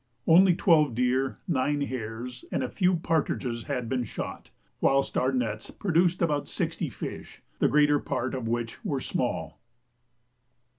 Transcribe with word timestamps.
Only 0.25 0.55
twelve 0.55 0.95
deer, 0.95 1.37
nine 1.47 1.81
hares, 1.81 2.43
and 2.51 2.63
a 2.63 2.69
few 2.69 2.95
partridges 2.95 3.65
had 3.65 3.87
been 3.87 4.03
shot, 4.03 4.49
whilst 4.79 5.15
our 5.15 5.31
nets 5.31 5.69
produced 5.69 6.23
about 6.23 6.47
sixty 6.47 6.89
fish, 6.89 7.43
the 7.59 7.67
greater 7.67 7.99
part 7.99 8.33
of 8.33 8.47
which 8.47 8.83
were 8.83 8.99
small. 8.99 9.59